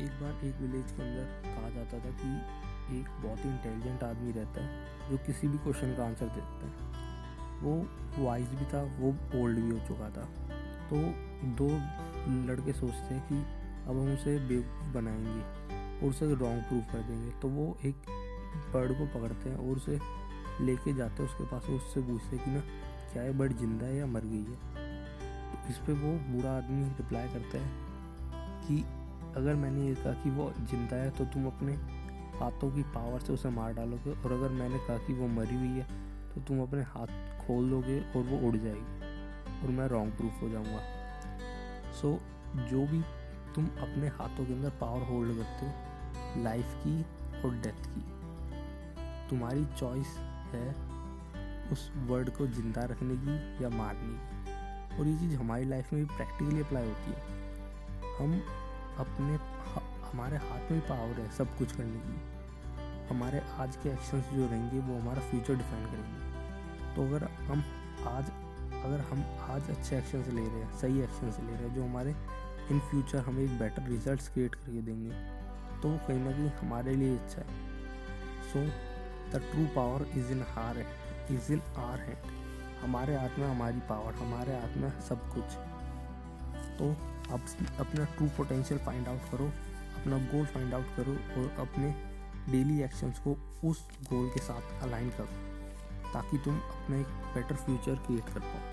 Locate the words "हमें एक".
73.18-73.58